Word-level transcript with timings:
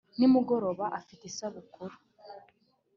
ni 0.17 0.27
mugoroba 0.33 0.85
afite 0.99 1.23
isabukru 1.31 1.85